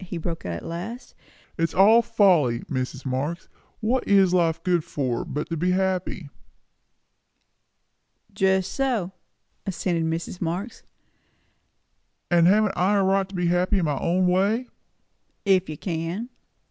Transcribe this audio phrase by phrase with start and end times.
[0.01, 1.13] he broke out at last.
[1.59, 2.61] "It is all folly.
[2.61, 3.05] Mrs.
[3.05, 3.47] Marx,
[3.81, 6.31] what is life good for, but to be happy?"
[8.33, 9.11] "Just so,"
[9.67, 10.41] assented Mrs.
[10.41, 10.81] Marx.
[12.31, 14.69] "And haven't I a right to be happy in my own way?"
[15.45, 16.29] "If you can."